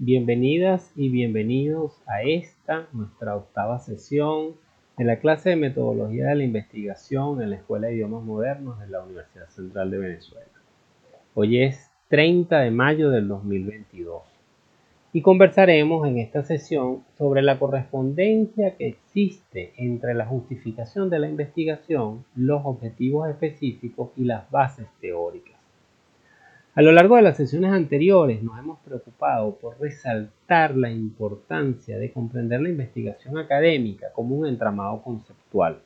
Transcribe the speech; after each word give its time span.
Bienvenidas 0.00 0.92
y 0.94 1.08
bienvenidos 1.08 2.00
a 2.06 2.22
esta, 2.22 2.86
nuestra 2.92 3.34
octava 3.34 3.80
sesión 3.80 4.54
de 4.96 5.04
la 5.04 5.18
clase 5.18 5.50
de 5.50 5.56
metodología 5.56 6.26
de 6.26 6.36
la 6.36 6.44
investigación 6.44 7.42
en 7.42 7.50
la 7.50 7.56
Escuela 7.56 7.88
de 7.88 7.96
Idiomas 7.96 8.22
Modernos 8.22 8.78
de 8.78 8.86
la 8.86 9.02
Universidad 9.02 9.48
Central 9.48 9.90
de 9.90 9.98
Venezuela. 9.98 10.46
Hoy 11.34 11.64
es 11.64 11.90
30 12.10 12.60
de 12.60 12.70
mayo 12.70 13.10
del 13.10 13.26
2022 13.26 14.22
y 15.12 15.20
conversaremos 15.20 16.06
en 16.06 16.18
esta 16.18 16.44
sesión 16.44 17.02
sobre 17.16 17.42
la 17.42 17.58
correspondencia 17.58 18.76
que 18.76 18.86
existe 18.86 19.72
entre 19.78 20.14
la 20.14 20.26
justificación 20.26 21.10
de 21.10 21.18
la 21.18 21.28
investigación, 21.28 22.24
los 22.36 22.62
objetivos 22.64 23.28
específicos 23.28 24.10
y 24.16 24.22
las 24.22 24.48
bases 24.48 24.86
teóricas. 25.00 25.57
A 26.78 26.82
lo 26.82 26.92
largo 26.92 27.16
de 27.16 27.22
las 27.22 27.36
sesiones 27.36 27.72
anteriores 27.72 28.40
nos 28.40 28.56
hemos 28.56 28.78
preocupado 28.78 29.56
por 29.56 29.80
resaltar 29.80 30.76
la 30.76 30.88
importancia 30.88 31.98
de 31.98 32.12
comprender 32.12 32.60
la 32.60 32.68
investigación 32.68 33.36
académica 33.36 34.12
como 34.12 34.36
un 34.36 34.46
entramado 34.46 35.02
conceptual 35.02 35.80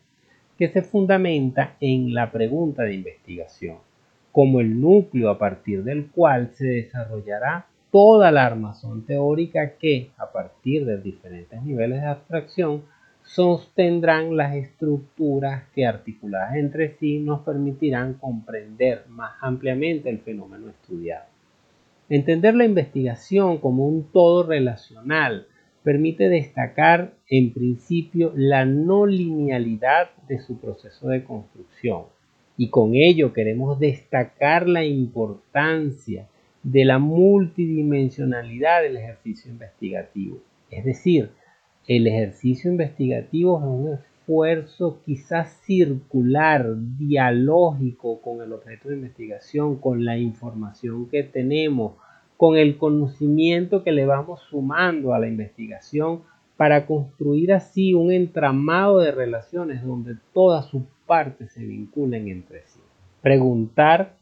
que 0.58 0.68
se 0.68 0.82
fundamenta 0.82 1.76
en 1.80 2.12
la 2.12 2.30
pregunta 2.30 2.82
de 2.82 2.92
investigación, 2.92 3.78
como 4.32 4.60
el 4.60 4.78
núcleo 4.82 5.30
a 5.30 5.38
partir 5.38 5.82
del 5.82 6.10
cual 6.10 6.50
se 6.52 6.66
desarrollará 6.66 7.68
toda 7.90 8.30
la 8.30 8.44
armazón 8.44 9.06
teórica 9.06 9.78
que, 9.78 10.10
a 10.18 10.30
partir 10.30 10.84
de 10.84 11.00
diferentes 11.00 11.62
niveles 11.62 12.02
de 12.02 12.08
abstracción, 12.08 12.82
sostendrán 13.34 14.36
las 14.36 14.54
estructuras 14.54 15.64
que 15.74 15.86
articuladas 15.86 16.56
entre 16.56 16.96
sí 16.98 17.18
nos 17.18 17.40
permitirán 17.40 18.14
comprender 18.14 19.04
más 19.08 19.32
ampliamente 19.40 20.10
el 20.10 20.18
fenómeno 20.18 20.68
estudiado. 20.68 21.24
Entender 22.10 22.54
la 22.54 22.66
investigación 22.66 23.56
como 23.56 23.88
un 23.88 24.04
todo 24.12 24.42
relacional 24.42 25.46
permite 25.82 26.28
destacar 26.28 27.14
en 27.26 27.54
principio 27.54 28.32
la 28.36 28.66
no 28.66 29.06
linealidad 29.06 30.10
de 30.28 30.38
su 30.38 30.60
proceso 30.60 31.08
de 31.08 31.24
construcción 31.24 32.02
y 32.58 32.68
con 32.68 32.94
ello 32.94 33.32
queremos 33.32 33.80
destacar 33.80 34.68
la 34.68 34.84
importancia 34.84 36.28
de 36.62 36.84
la 36.84 36.98
multidimensionalidad 36.98 38.82
del 38.82 38.98
ejercicio 38.98 39.50
investigativo, 39.50 40.38
es 40.70 40.84
decir, 40.84 41.30
el 41.86 42.06
ejercicio 42.06 42.70
investigativo 42.70 43.58
es 43.58 43.64
un 43.64 43.92
esfuerzo 43.94 45.00
quizás 45.04 45.60
circular, 45.64 46.66
dialógico 46.96 48.20
con 48.20 48.40
el 48.40 48.52
objeto 48.52 48.88
de 48.88 48.96
investigación, 48.96 49.76
con 49.76 50.04
la 50.04 50.16
información 50.16 51.08
que 51.08 51.24
tenemos, 51.24 51.94
con 52.36 52.56
el 52.56 52.78
conocimiento 52.78 53.82
que 53.82 53.92
le 53.92 54.06
vamos 54.06 54.40
sumando 54.48 55.12
a 55.12 55.18
la 55.18 55.28
investigación 55.28 56.22
para 56.56 56.86
construir 56.86 57.52
así 57.52 57.94
un 57.94 58.12
entramado 58.12 59.00
de 59.00 59.10
relaciones 59.10 59.82
donde 59.84 60.16
todas 60.32 60.66
sus 60.66 60.82
partes 61.06 61.52
se 61.52 61.64
vinculen 61.64 62.28
entre 62.28 62.62
sí. 62.66 62.80
Preguntar 63.20 64.16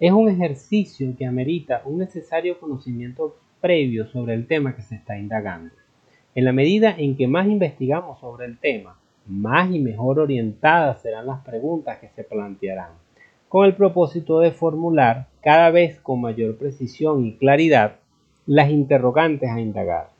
es 0.00 0.12
un 0.12 0.28
ejercicio 0.28 1.14
que 1.16 1.26
amerita 1.26 1.82
un 1.84 1.98
necesario 1.98 2.58
conocimiento 2.58 3.36
previo 3.60 4.06
sobre 4.06 4.34
el 4.34 4.46
tema 4.46 4.74
que 4.74 4.82
se 4.82 4.96
está 4.96 5.18
indagando. 5.18 5.74
En 6.38 6.44
la 6.44 6.52
medida 6.52 6.94
en 6.96 7.16
que 7.16 7.26
más 7.26 7.48
investigamos 7.48 8.20
sobre 8.20 8.46
el 8.46 8.58
tema, 8.58 8.96
más 9.26 9.74
y 9.74 9.80
mejor 9.80 10.20
orientadas 10.20 11.02
serán 11.02 11.26
las 11.26 11.40
preguntas 11.40 11.98
que 11.98 12.10
se 12.10 12.22
plantearán, 12.22 12.92
con 13.48 13.66
el 13.66 13.74
propósito 13.74 14.38
de 14.38 14.52
formular 14.52 15.26
cada 15.42 15.72
vez 15.72 15.98
con 15.98 16.20
mayor 16.20 16.56
precisión 16.56 17.26
y 17.26 17.32
claridad 17.32 17.96
las 18.46 18.70
interrogantes 18.70 19.50
a 19.50 19.60
indagar. 19.60 20.10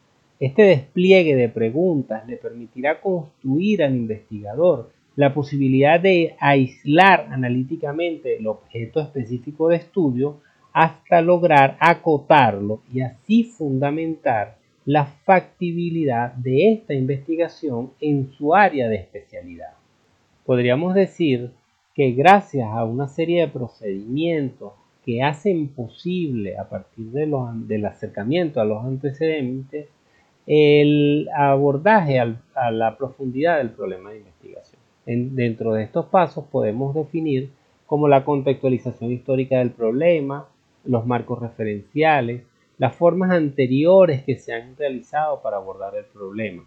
Este 0.40 0.62
despliegue 0.62 1.36
de 1.36 1.48
preguntas 1.50 2.26
le 2.26 2.36
permitirá 2.36 3.00
construir 3.00 3.84
al 3.84 3.94
investigador 3.94 4.90
la 5.14 5.32
posibilidad 5.32 6.00
de 6.00 6.34
aislar 6.40 7.28
analíticamente 7.30 8.38
el 8.38 8.48
objeto 8.48 9.00
específico 9.00 9.68
de 9.68 9.76
estudio 9.76 10.40
hasta 10.72 11.20
lograr 11.20 11.76
acotarlo 11.78 12.80
y 12.92 13.02
así 13.02 13.44
fundamentar 13.44 14.57
la 14.88 15.04
factibilidad 15.04 16.32
de 16.32 16.72
esta 16.72 16.94
investigación 16.94 17.90
en 18.00 18.30
su 18.32 18.54
área 18.54 18.88
de 18.88 18.96
especialidad. 18.96 19.74
Podríamos 20.46 20.94
decir 20.94 21.50
que 21.94 22.12
gracias 22.12 22.70
a 22.72 22.86
una 22.86 23.06
serie 23.06 23.42
de 23.42 23.48
procedimientos 23.48 24.72
que 25.04 25.22
hacen 25.22 25.68
posible 25.68 26.56
a 26.56 26.70
partir 26.70 27.04
del 27.10 27.84
acercamiento 27.84 28.62
a 28.62 28.64
los 28.64 28.82
antecedentes 28.82 29.88
el 30.46 31.28
abordaje 31.36 32.18
a 32.18 32.70
la 32.70 32.96
profundidad 32.96 33.58
del 33.58 33.72
problema 33.72 34.08
de 34.12 34.20
investigación. 34.20 34.80
dentro 35.04 35.74
de 35.74 35.82
estos 35.82 36.06
pasos 36.06 36.46
podemos 36.50 36.94
definir 36.94 37.50
como 37.84 38.08
la 38.08 38.24
contextualización 38.24 39.12
histórica 39.12 39.58
del 39.58 39.72
problema, 39.72 40.48
los 40.86 41.04
marcos 41.04 41.40
referenciales, 41.40 42.47
las 42.78 42.94
formas 42.94 43.32
anteriores 43.32 44.22
que 44.22 44.36
se 44.36 44.54
han 44.54 44.76
realizado 44.76 45.42
para 45.42 45.56
abordar 45.56 45.96
el 45.96 46.04
problema. 46.04 46.64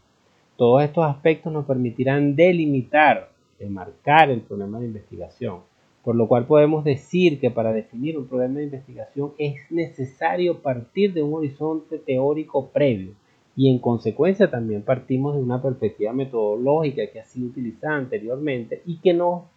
Todos 0.58 0.84
estos 0.84 1.06
aspectos 1.06 1.52
nos 1.52 1.66
permitirán 1.66 2.36
delimitar, 2.36 3.32
demarcar 3.58 4.30
el 4.30 4.42
problema 4.42 4.80
de 4.80 4.88
investigación, 4.88 5.62
por 6.04 6.16
lo 6.16 6.28
cual 6.28 6.46
podemos 6.46 6.84
decir 6.84 7.40
que 7.40 7.50
para 7.50 7.72
definir 7.72 8.18
un 8.18 8.28
problema 8.28 8.60
de 8.60 8.66
investigación 8.66 9.34
es 9.38 9.72
necesario 9.72 10.62
partir 10.62 11.14
de 11.14 11.24
un 11.24 11.34
horizonte 11.34 11.98
teórico 11.98 12.68
previo 12.70 13.14
y 13.56 13.70
en 13.70 13.80
consecuencia 13.80 14.50
también 14.50 14.82
partimos 14.82 15.36
de 15.36 15.42
una 15.42 15.62
perspectiva 15.62 16.12
metodológica 16.12 17.08
que 17.08 17.20
ha 17.22 17.26
sido 17.26 17.48
utilizada 17.48 17.96
anteriormente 17.96 18.82
y 18.86 18.98
que 18.98 19.14
no 19.14 19.50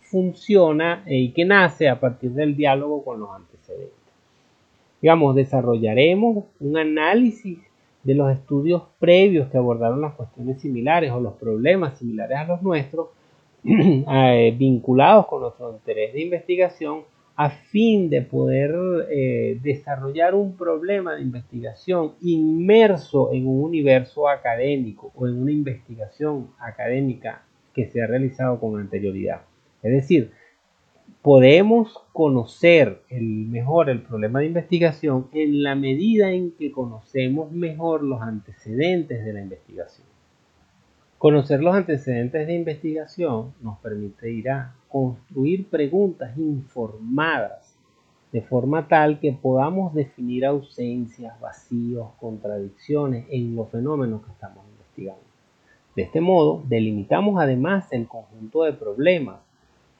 funciona 0.00 1.04
y 1.06 1.32
que 1.32 1.44
nace 1.44 1.88
a 1.88 1.98
partir 1.98 2.30
del 2.32 2.56
diálogo 2.56 3.04
con 3.04 3.20
los 3.20 3.30
antecedentes 3.30 3.97
digamos, 5.00 5.34
desarrollaremos 5.34 6.44
un 6.60 6.76
análisis 6.76 7.58
de 8.02 8.14
los 8.14 8.30
estudios 8.32 8.82
previos 8.98 9.50
que 9.50 9.58
abordaron 9.58 10.00
las 10.00 10.14
cuestiones 10.14 10.60
similares 10.60 11.12
o 11.12 11.20
los 11.20 11.34
problemas 11.34 11.98
similares 11.98 12.38
a 12.38 12.44
los 12.44 12.62
nuestros, 12.62 13.08
eh, 13.64 14.54
vinculados 14.56 15.26
con 15.26 15.42
nuestro 15.42 15.72
interés 15.72 16.12
de 16.12 16.22
investigación, 16.22 17.02
a 17.36 17.50
fin 17.50 18.10
de 18.10 18.22
poder 18.22 18.74
eh, 19.10 19.60
desarrollar 19.62 20.34
un 20.34 20.56
problema 20.56 21.14
de 21.14 21.22
investigación 21.22 22.14
inmerso 22.20 23.32
en 23.32 23.46
un 23.46 23.62
universo 23.62 24.28
académico 24.28 25.12
o 25.14 25.28
en 25.28 25.40
una 25.40 25.52
investigación 25.52 26.48
académica 26.58 27.44
que 27.72 27.86
se 27.86 28.02
ha 28.02 28.08
realizado 28.08 28.58
con 28.58 28.80
anterioridad. 28.80 29.42
Es 29.84 29.92
decir, 29.92 30.32
podemos 31.22 31.98
conocer 32.12 33.02
el 33.08 33.24
mejor 33.24 33.90
el 33.90 34.02
problema 34.02 34.40
de 34.40 34.46
investigación 34.46 35.28
en 35.32 35.62
la 35.62 35.74
medida 35.74 36.30
en 36.30 36.52
que 36.52 36.70
conocemos 36.70 37.50
mejor 37.50 38.02
los 38.02 38.22
antecedentes 38.22 39.24
de 39.24 39.32
la 39.32 39.42
investigación. 39.42 40.06
Conocer 41.18 41.60
los 41.60 41.74
antecedentes 41.74 42.46
de 42.46 42.54
investigación 42.54 43.52
nos 43.60 43.78
permitirá 43.78 44.74
construir 44.88 45.68
preguntas 45.68 46.38
informadas 46.38 47.76
de 48.30 48.42
forma 48.42 48.86
tal 48.86 49.18
que 49.18 49.32
podamos 49.32 49.94
definir 49.94 50.46
ausencias, 50.46 51.40
vacíos, 51.40 52.10
contradicciones 52.20 53.26
en 53.30 53.56
los 53.56 53.68
fenómenos 53.70 54.22
que 54.24 54.30
estamos 54.30 54.64
investigando. 54.70 55.22
De 55.96 56.02
este 56.02 56.20
modo, 56.20 56.62
delimitamos 56.68 57.40
además 57.42 57.88
el 57.90 58.06
conjunto 58.06 58.62
de 58.62 58.74
problemas 58.74 59.47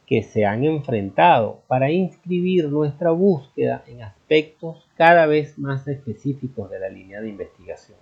que 0.08 0.22
se 0.22 0.46
han 0.46 0.64
enfrentado 0.64 1.60
para 1.66 1.90
inscribir 1.90 2.70
nuestra 2.70 3.10
búsqueda 3.10 3.84
en 3.86 4.02
aspectos 4.02 4.88
cada 4.96 5.26
vez 5.26 5.58
más 5.58 5.86
específicos 5.86 6.70
de 6.70 6.80
la 6.80 6.88
línea 6.88 7.20
de 7.20 7.28
investigación. 7.28 7.98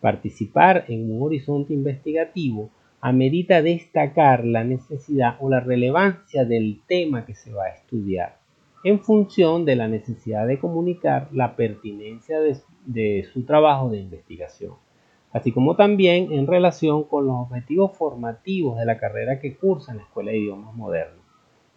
Participar 0.00 0.84
en 0.86 1.10
un 1.10 1.22
horizonte 1.22 1.74
investigativo 1.74 2.70
amerita 3.00 3.62
destacar 3.62 4.44
la 4.44 4.62
necesidad 4.62 5.36
o 5.40 5.50
la 5.50 5.58
relevancia 5.58 6.44
del 6.44 6.80
tema 6.86 7.26
que 7.26 7.34
se 7.34 7.52
va 7.52 7.64
a 7.64 7.74
estudiar 7.74 8.38
en 8.84 9.00
función 9.00 9.64
de 9.64 9.74
la 9.74 9.88
necesidad 9.88 10.46
de 10.46 10.60
comunicar 10.60 11.28
la 11.32 11.56
pertinencia 11.56 12.38
de, 12.38 13.24
su 13.32 13.44
trabajo 13.44 13.90
de 13.90 13.98
investigación 13.98 14.74
así 15.32 15.50
como 15.50 15.74
también 15.74 16.32
en 16.32 16.46
relación 16.46 17.02
con 17.02 17.26
los 17.26 17.34
objetivos 17.34 17.96
formativos 17.96 18.78
de 18.78 18.86
la 18.86 18.98
carrera 18.98 19.40
que 19.40 19.56
cursa 19.56 19.90
en 19.90 19.98
la 19.98 20.04
Escuela 20.04 20.30
de 20.30 20.38
Idiomas 20.38 20.76
Modernos. 20.76 21.23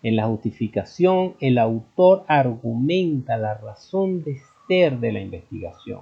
En 0.03 0.15
la 0.15 0.27
justificación, 0.27 1.35
el 1.39 1.57
autor 1.57 2.23
argumenta 2.27 3.37
la 3.37 3.55
razón 3.55 4.23
de 4.23 4.37
ser 4.67 4.99
de 4.99 5.11
la 5.11 5.21
investigación 5.21 6.01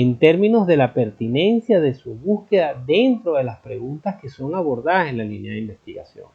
en 0.00 0.16
términos 0.20 0.68
de 0.68 0.76
la 0.76 0.94
pertinencia 0.94 1.80
de 1.80 1.92
su 1.92 2.14
búsqueda 2.14 2.80
dentro 2.86 3.34
de 3.34 3.42
las 3.42 3.58
preguntas 3.58 4.20
que 4.20 4.28
son 4.28 4.54
abordadas 4.54 5.08
en 5.10 5.18
la 5.18 5.24
línea 5.24 5.50
de 5.50 5.58
investigación. 5.58 6.26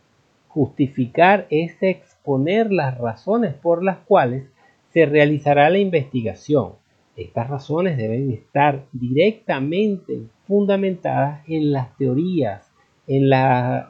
Justificar 0.50 1.48
es 1.50 1.82
exponer 1.82 2.74
las 2.74 2.98
razones 2.98 3.54
por 3.54 3.82
las 3.82 4.00
cuales 4.00 4.44
se 4.90 5.06
realizará 5.06 5.70
la 5.70 5.78
investigación, 5.78 6.74
Estas 7.16 7.50
razones 7.50 7.96
deben 7.96 8.32
estar 8.32 8.84
directamente 8.92 10.24
fundamentadas 10.46 11.48
en 11.48 11.72
las 11.72 11.96
teorías, 11.96 12.70
en, 13.08 13.32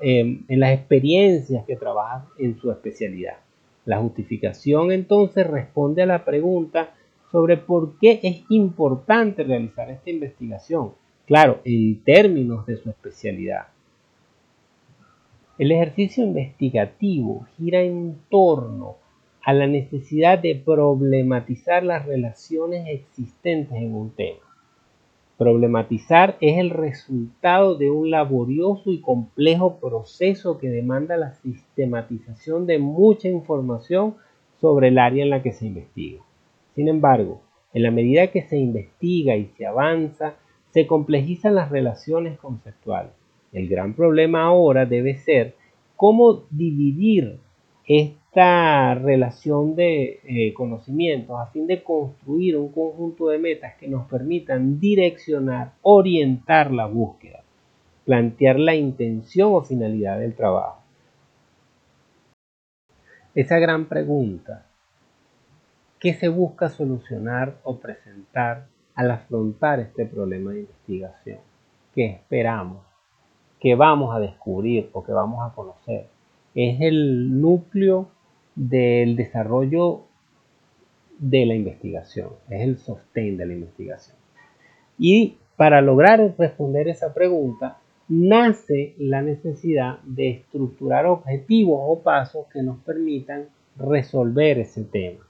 em, 0.02 0.44
en 0.48 0.60
las 0.60 0.72
experiencias 0.74 1.66
que 1.66 1.76
trabajan 1.76 2.26
en 2.38 2.58
su 2.60 2.72
especialidad. 2.72 3.38
La 3.86 4.00
justificación 4.00 4.92
entonces 4.92 5.46
responde 5.46 6.04
a 6.04 6.06
la 6.06 6.24
pregunta 6.24 6.94
sobre 7.32 7.58
por 7.58 7.98
qué 8.00 8.20
es 8.24 8.44
importante 8.50 9.44
realizar 9.44 9.90
esta 9.90 10.10
investigación, 10.10 10.94
claro, 11.26 11.60
en 11.66 12.02
términos 12.04 12.66
de 12.66 12.78
su 12.78 12.90
especialidad. 12.90 13.68
El 15.58 15.72
ejercicio 15.72 16.24
investigativo 16.24 17.46
gira 17.58 17.82
en 17.82 18.18
torno 18.30 18.98
a 19.44 19.54
la 19.54 19.68
necesidad 19.68 20.40
de 20.40 20.56
problematizar 20.56 21.84
las 21.84 22.06
relaciones 22.06 22.88
existentes 22.88 23.78
en 23.78 23.94
un 23.94 24.12
tema. 24.12 24.53
Problematizar 25.44 26.38
es 26.40 26.58
el 26.58 26.70
resultado 26.70 27.76
de 27.76 27.92
un 27.92 28.10
laborioso 28.10 28.94
y 28.94 29.02
complejo 29.02 29.78
proceso 29.78 30.58
que 30.58 30.70
demanda 30.70 31.18
la 31.18 31.34
sistematización 31.34 32.66
de 32.66 32.80
mucha 32.80 33.28
información 33.28 34.16
sobre 34.62 34.88
el 34.88 34.98
área 34.98 35.22
en 35.22 35.30
la 35.30 35.44
que 35.44 35.52
se 35.52 35.66
investiga. 35.66 36.22
Sin 36.76 36.88
embargo, 36.88 37.42
en 37.74 37.84
la 37.84 37.92
medida 37.92 38.28
que 38.28 38.44
se 38.44 38.58
investiga 38.58 39.36
y 39.36 39.48
se 39.58 39.66
avanza, 39.66 40.36
se 40.70 40.88
complejizan 40.88 41.56
las 41.56 41.70
relaciones 41.70 42.40
conceptuales. 42.40 43.12
El 43.52 43.68
gran 43.68 43.96
problema 43.96 44.44
ahora 44.44 44.86
debe 44.86 45.18
ser 45.18 45.56
cómo 45.98 46.46
dividir 46.52 47.40
esta 48.34 48.96
relación 48.96 49.76
de 49.76 50.20
eh, 50.24 50.56
conocimientos 50.56 51.40
a 51.40 51.52
fin 51.52 51.68
de 51.68 51.84
construir 51.84 52.58
un 52.58 52.72
conjunto 52.72 53.28
de 53.28 53.38
metas 53.38 53.76
que 53.76 53.88
nos 53.88 54.08
permitan 54.08 54.80
direccionar, 54.80 55.74
orientar 55.84 56.72
la 56.72 56.88
búsqueda, 56.88 57.44
plantear 58.06 58.58
la 58.58 58.74
intención 58.74 59.54
o 59.54 59.62
finalidad 59.62 60.18
del 60.18 60.34
trabajo. 60.34 60.82
Esa 63.36 63.60
gran 63.60 63.86
pregunta, 63.86 64.66
¿qué 66.00 66.16
se 66.16 66.28
busca 66.28 66.70
solucionar 66.70 67.60
o 67.64 67.78
presentar 67.78 68.66
al 68.96 69.12
afrontar 69.12 69.80
este 69.80 70.08
problema 70.08 70.54
de 70.54 70.62
investigación? 70.62 71.38
¿Qué 71.94 72.08
esperamos? 72.08 72.84
¿Qué 73.60 73.76
vamos 73.76 74.16
a 74.16 74.20
descubrir 74.20 74.90
o 74.92 75.04
qué 75.04 75.12
vamos 75.12 75.48
a 75.48 75.54
conocer? 75.54 76.08
es 76.56 76.82
el 76.82 77.42
núcleo 77.42 78.10
del 78.56 79.16
desarrollo 79.16 80.04
de 81.20 81.46
la 81.46 81.56
investigación, 81.56 82.30
es 82.50 82.62
el 82.62 82.78
sostén 82.78 83.38
de 83.38 83.46
la 83.46 83.54
investigación. 83.54 84.18
Y 84.98 85.38
para 85.56 85.82
lograr 85.82 86.36
responder 86.38 86.88
esa 86.88 87.14
pregunta, 87.14 87.80
nace 88.10 88.96
la 88.98 89.22
necesidad 89.22 90.00
de 90.04 90.30
estructurar 90.30 91.06
objetivos 91.06 91.80
o 91.82 92.02
pasos 92.02 92.48
que 92.52 92.62
nos 92.62 92.80
permitan 92.80 93.48
resolver 93.78 94.60
ese 94.60 94.84
tema. 94.84 95.26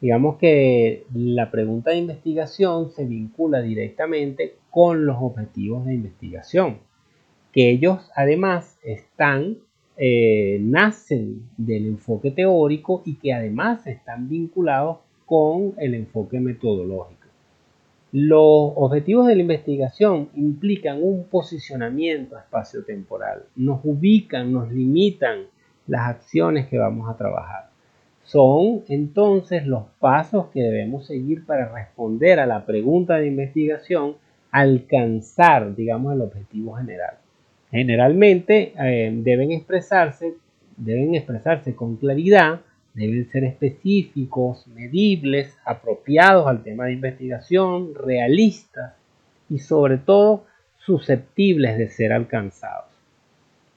Digamos 0.00 0.36
que 0.36 1.06
la 1.14 1.50
pregunta 1.50 1.90
de 1.90 1.98
investigación 1.98 2.90
se 2.90 3.06
vincula 3.06 3.62
directamente 3.62 4.56
con 4.70 5.06
los 5.06 5.16
objetivos 5.20 5.86
de 5.86 5.94
investigación, 5.94 6.78
que 7.52 7.70
ellos 7.70 8.10
además 8.14 8.78
están 8.84 9.56
eh, 9.96 10.58
nacen 10.60 11.48
del 11.56 11.86
enfoque 11.86 12.30
teórico 12.30 13.02
y 13.04 13.14
que 13.16 13.32
además 13.32 13.86
están 13.86 14.28
vinculados 14.28 14.98
con 15.24 15.74
el 15.78 15.94
enfoque 15.94 16.38
metodológico. 16.38 17.26
Los 18.12 18.72
objetivos 18.76 19.26
de 19.26 19.34
la 19.34 19.42
investigación 19.42 20.28
implican 20.36 21.02
un 21.02 21.24
posicionamiento 21.24 22.38
espacio-temporal, 22.38 23.44
nos 23.56 23.80
ubican, 23.84 24.52
nos 24.52 24.70
limitan 24.70 25.46
las 25.86 26.08
acciones 26.08 26.66
que 26.68 26.78
vamos 26.78 27.10
a 27.10 27.16
trabajar. 27.16 27.70
Son 28.22 28.82
entonces 28.88 29.66
los 29.66 29.84
pasos 29.98 30.46
que 30.48 30.62
debemos 30.62 31.06
seguir 31.06 31.44
para 31.46 31.72
responder 31.72 32.38
a 32.40 32.46
la 32.46 32.64
pregunta 32.64 33.16
de 33.16 33.28
investigación, 33.28 34.16
alcanzar, 34.50 35.74
digamos, 35.74 36.14
el 36.14 36.22
objetivo 36.22 36.74
general. 36.74 37.18
Generalmente 37.70 38.72
eh, 38.78 39.10
deben 39.12 39.50
expresarse, 39.50 40.34
deben 40.76 41.14
expresarse 41.14 41.74
con 41.74 41.96
claridad, 41.96 42.60
deben 42.94 43.28
ser 43.30 43.44
específicos, 43.44 44.66
medibles, 44.68 45.56
apropiados 45.64 46.46
al 46.46 46.62
tema 46.62 46.86
de 46.86 46.92
investigación, 46.92 47.94
realistas 47.94 48.94
y 49.50 49.58
sobre 49.58 49.98
todo 49.98 50.44
susceptibles 50.78 51.76
de 51.76 51.88
ser 51.88 52.12
alcanzados. 52.12 52.86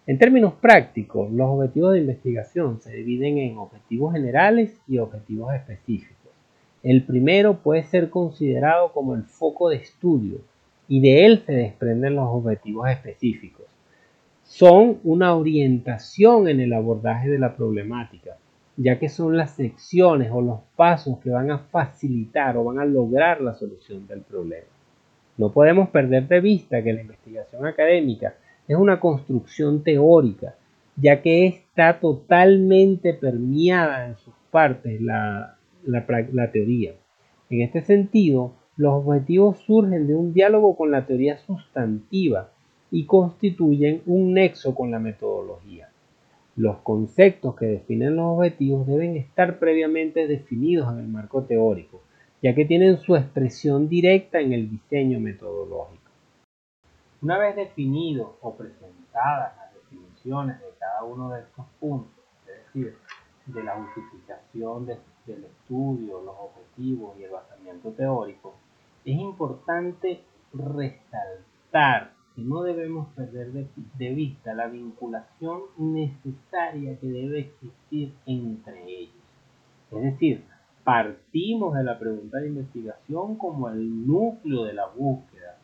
En 0.06 0.18
términos 0.18 0.54
prácticos, 0.54 1.32
los 1.32 1.50
objetivos 1.50 1.94
de 1.94 2.00
investigación 2.00 2.82
se 2.82 2.96
dividen 2.96 3.40
en 3.40 3.58
objetivos 3.58 4.14
generales 4.14 4.76
y 4.88 5.00
objetivos 5.00 5.54
específicos. 5.54 6.32
El 6.82 7.04
primero 7.04 7.58
puede 7.58 7.84
ser 7.84 8.10
considerado 8.10 8.94
como 8.94 9.16
el 9.16 9.24
foco 9.24 9.70
de 9.70 9.78
estudio 9.78 10.42
y 10.88 11.02
de 11.02 11.26
él 11.26 11.44
se 11.46 11.54
desprenden 11.54 12.16
los 12.16 12.28
objetivos 12.30 12.90
específicos 12.90 13.69
son 14.50 14.98
una 15.04 15.36
orientación 15.36 16.48
en 16.48 16.60
el 16.60 16.74
abordaje 16.74 17.30
de 17.30 17.38
la 17.38 17.56
problemática, 17.56 18.38
ya 18.78 18.98
que 18.98 19.08
son 19.08 19.38
las 19.38 19.52
secciones 19.52 20.32
o 20.32 20.42
los 20.42 20.62
pasos 20.76 21.20
que 21.20 21.30
van 21.30 21.52
a 21.52 21.60
facilitar 21.60 22.58
o 22.58 22.64
van 22.64 22.80
a 22.80 22.86
lograr 22.86 23.42
la 23.42 23.54
solución 23.54 24.08
del 24.08 24.22
problema. 24.22 24.66
No 25.38 25.52
podemos 25.52 25.90
perder 25.90 26.28
de 26.28 26.42
vista 26.42 26.82
que 26.82 26.94
la 26.94 27.02
investigación 27.02 27.68
académica 27.68 28.38
es 28.68 28.76
una 28.76 29.00
construcción 29.00 29.84
teórica, 29.84 30.56
ya 30.96 31.22
que 31.22 31.46
está 31.46 32.00
totalmente 32.00 33.14
permeada 33.14 34.08
en 34.08 34.18
sus 34.18 34.34
partes 34.50 35.00
la, 35.00 35.58
la 35.86 36.52
teoría. 36.52 36.94
En 37.52 37.62
este 37.62 37.84
sentido, 37.84 38.56
los 38.78 39.06
objetivos 39.06 39.60
surgen 39.60 40.08
de 40.08 40.16
un 40.16 40.34
diálogo 40.34 40.76
con 40.76 40.90
la 40.90 41.06
teoría 41.06 41.38
sustantiva, 41.38 42.50
y 42.92 43.06
constituyen 43.06 44.02
un 44.06 44.34
nexo 44.34 44.74
con 44.74 44.92
la 44.92 45.00
metodología. 45.00 45.90
Los 46.56 46.78
conceptos 46.80 47.56
que 47.56 47.68
definen 47.68 48.16
los 48.16 48.38
objetivos 48.38 48.86
deben 48.88 49.16
estar 49.16 49.60
previamente 49.60 50.28
definidos 50.28 50.92
en 50.92 51.00
el 51.00 51.08
marco 51.08 51.44
teórico, 51.44 52.02
ya 52.42 52.54
que 52.54 52.66
tienen 52.66 52.98
su 52.98 53.16
expresión 53.16 53.88
directa 53.88 54.40
en 54.40 54.54
el 54.54 54.70
diseño 54.70 55.20
metodológico. 55.20 56.12
Una 57.22 57.38
vez 57.38 57.56
definidos 57.56 58.32
o 58.42 58.56
presentadas 58.56 59.56
las 59.58 59.74
definiciones 59.74 60.60
de 60.60 60.68
cada 60.80 61.04
uno 61.04 61.30
de 61.32 61.42
estos 61.42 61.66
puntos, 61.80 62.12
es 62.48 62.66
decir, 62.66 62.96
de 63.46 63.64
la 63.64 63.76
justificación 63.76 64.86
del 64.86 65.44
estudio, 65.44 66.22
los 66.22 66.36
objetivos 66.40 67.18
y 67.20 67.24
el 67.24 67.32
basamiento 67.32 67.92
teórico, 67.92 68.56
es 69.06 69.18
importante 69.18 70.22
resaltar 70.54 72.19
no 72.40 72.64
debemos 72.64 73.08
perder 73.16 73.52
de, 73.52 74.14
vista 74.14 74.54
la 74.54 74.68
vinculación 74.68 75.62
necesaria 75.78 76.98
que 77.00 77.08
debe 77.08 77.40
existir 77.40 78.14
entre 78.26 78.84
ellos. 78.88 79.16
Es 79.92 80.04
decir, 80.04 80.44
partimos 80.84 81.76
de 81.76 81.84
la 81.84 82.00
pregunta 82.00 82.38
de 82.38 82.48
investigación 82.48 83.36
como 83.38 83.70
el 83.70 84.08
núcleo 84.08 84.64
de 84.64 84.74
la 84.74 84.88
búsqueda. 84.88 85.58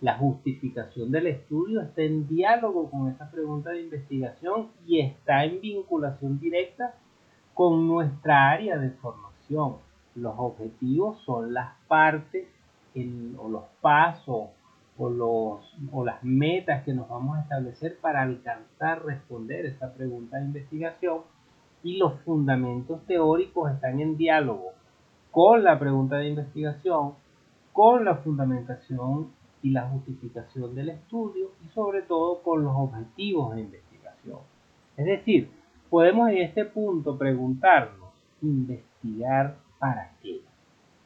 La 0.00 0.16
justificación 0.16 1.10
del 1.10 1.26
estudio 1.26 1.82
está 1.82 2.02
en 2.02 2.26
diálogo 2.26 2.90
con 2.90 3.08
esa 3.08 3.30
pregunta 3.30 3.70
de 3.70 3.82
investigación 3.82 4.68
y 4.86 5.00
está 5.00 5.44
en 5.44 5.60
vinculación 5.60 6.40
directa 6.40 6.94
con 7.52 7.86
nuestra 7.86 8.50
área 8.50 8.78
de 8.78 8.90
formación. 8.90 9.76
Los 10.14 10.34
objetivos 10.38 11.20
son 11.24 11.52
las 11.52 11.74
partes 11.86 12.48
o 13.38 13.48
los 13.48 13.64
pasos 13.80 14.48
o, 15.00 15.60
las 16.04 16.22
metas 16.22 16.84
que 16.84 16.92
nos 16.92 17.08
vamos 17.08 17.38
a 17.38 17.42
establecer 17.42 17.98
para 18.00 18.22
alcanzar 18.22 19.04
responder 19.04 19.66
esa 19.66 19.94
pregunta 19.94 20.38
de 20.38 20.44
investigación 20.44 21.22
y 21.82 21.96
los 21.96 22.20
fundamentos 22.20 23.04
teóricos 23.06 23.72
están 23.72 24.00
en 24.00 24.16
diálogo 24.16 24.72
con 25.30 25.64
la 25.64 25.78
pregunta 25.78 26.16
de 26.16 26.28
investigación, 26.28 27.14
con 27.72 28.04
la 28.04 28.16
fundamentación 28.16 29.30
y 29.62 29.70
la 29.70 29.88
justificación 29.88 30.74
del 30.74 30.90
estudio 30.90 31.52
y 31.64 31.68
sobre 31.72 32.02
todo 32.02 32.42
con 32.42 32.64
los 32.64 32.74
objetivos 32.76 33.54
de 33.54 33.62
investigación. 33.62 34.38
Es 34.96 35.06
decir, 35.06 35.50
podemos 35.88 36.28
en 36.30 36.38
este 36.38 36.66
punto 36.66 37.16
preguntarnos, 37.16 38.10
investigar 38.42 39.56
para 39.78 40.12
qué. 40.22 40.40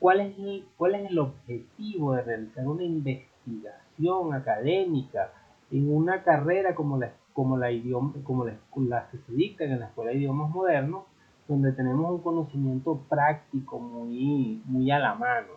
¿Cuál 0.05 0.21
es 0.21 0.37
el, 0.39 1.19
objetivo 1.19 2.13
de 2.13 2.21
realizar 2.21 2.69
una 2.69 2.83
investigación? 2.83 4.35
académica 4.35 5.33
en 5.71 5.91
una 5.97 6.23
carrera 6.23 6.75
como 6.75 6.99
la, 6.99 7.15
como 7.33 7.57
la, 7.57 7.71
idioma, 7.71 8.13
como 8.23 8.45
la, 8.45 9.09
que 9.09 9.17
se 9.17 9.33
dicta 9.33 9.65
en 9.65 9.81
la 9.81 9.87
Escuela 9.87 10.11
de 10.11 10.19
Idiomas 10.19 10.51
Modernos, 10.51 11.05
donde 11.49 11.73
tenemos 11.73 12.11
un 12.11 12.21
conocimiento 12.21 13.01
práctico 13.09 13.79
muy, 13.79 14.61
muy 14.67 14.91
a 14.91 14.99
la 14.99 15.15
mano. 15.15 15.55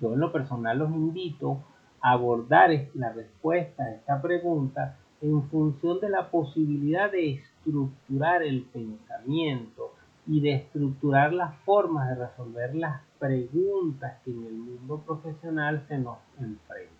yo 0.00 0.14
en 0.14 0.18
lo 0.18 0.32
personal 0.32 0.76
los 0.76 0.90
invito 0.90 1.58
a 2.00 2.10
abordar 2.12 2.70
la 2.94 3.12
respuesta 3.12 3.84
a 3.84 3.92
esta 3.92 4.20
pregunta 4.20 4.96
en 5.20 5.40
función 5.50 6.00
de 6.00 6.08
la 6.08 6.32
posibilidad 6.32 7.12
de 7.12 7.34
estructurar 7.34 8.42
el 8.42 8.64
pensamiento 8.64 9.92
y 10.26 10.40
de 10.40 10.54
estructurar 10.54 11.32
las 11.32 11.54
formas 11.64 12.08
de 12.08 12.26
resolver 12.26 12.74
las 12.74 13.02
preguntas 13.18 14.20
que 14.24 14.30
en 14.30 14.46
el 14.46 14.54
mundo 14.54 15.02
profesional 15.04 15.84
se 15.88 15.98
nos 15.98 16.18
enfrentan. 16.38 16.96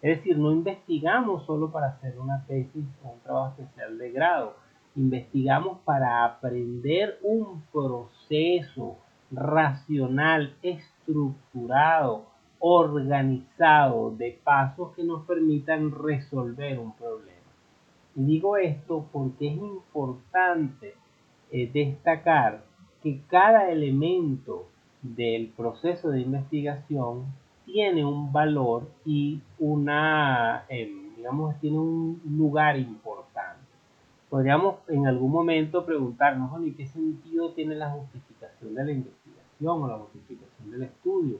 Es 0.00 0.18
decir, 0.18 0.38
no 0.38 0.52
investigamos 0.52 1.44
solo 1.44 1.70
para 1.70 1.88
hacer 1.88 2.18
una 2.18 2.44
tesis 2.46 2.84
o 3.02 3.10
un 3.10 3.20
trabajo 3.20 3.54
especial 3.58 3.98
de 3.98 4.12
grado, 4.12 4.56
investigamos 4.94 5.78
para 5.84 6.24
aprender 6.24 7.18
un 7.22 7.62
proceso 7.72 8.96
racional, 9.30 10.54
estructurado, 10.62 12.26
organizado 12.60 14.10
de 14.16 14.40
pasos 14.42 14.94
que 14.94 15.04
nos 15.04 15.24
permitan 15.26 15.92
resolver 15.92 16.78
un 16.78 16.92
problema. 16.94 17.36
Y 18.16 18.24
digo 18.24 18.56
esto 18.56 19.06
porque 19.12 19.48
es 19.48 19.56
importante 19.56 20.94
eh, 21.50 21.70
destacar 21.72 22.64
que 23.02 23.20
cada 23.28 23.70
elemento 23.70 24.68
del 25.02 25.48
proceso 25.48 26.10
de 26.10 26.20
investigación 26.20 27.26
tiene 27.64 28.04
un 28.04 28.32
valor 28.32 28.88
y 29.04 29.40
una, 29.58 30.64
em, 30.68 31.14
digamos, 31.16 31.58
tiene 31.60 31.78
un 31.78 32.20
lugar 32.36 32.78
importante. 32.78 33.60
Podríamos 34.28 34.76
en 34.88 35.06
algún 35.06 35.30
momento 35.30 35.84
preguntarnos, 35.86 36.50
¿y 36.66 36.72
qué 36.72 36.86
sentido 36.86 37.52
tiene 37.52 37.74
la 37.74 37.90
justificación 37.90 38.74
de 38.74 38.84
la 38.84 38.92
investigación 38.92 39.82
o 39.82 39.88
la 39.88 39.98
justificación 39.98 40.70
del 40.70 40.82
estudio? 40.82 41.38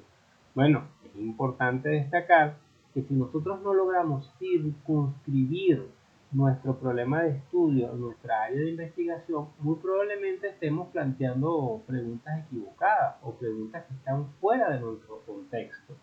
Bueno, 0.55 0.85
es 1.05 1.21
importante 1.21 1.89
destacar 1.89 2.57
que 2.95 3.03
si 3.03 3.15
nosotros 3.15 3.61
no 3.63 3.75
logramos 3.75 4.31
circunscribir 4.39 5.87
nuestro 6.31 6.77
problema 6.79 7.23
de 7.23 7.31
estudio, 7.31 7.93
nuestra 7.95 8.45
área 8.45 8.61
de 8.61 8.71
investigación, 8.71 9.49
muy 9.61 9.77
probablemente 9.77 10.49
estemos 10.49 10.89
planteando 10.89 11.83
preguntas 11.87 12.45
equivocadas 12.45 13.17
o 13.23 13.33
preguntas 13.33 13.85
que 13.87 13.95
están 13.95 14.27
fuera 14.41 14.71
de 14.71 14.81
nuestro 14.81 15.23
contexto. 15.25 15.95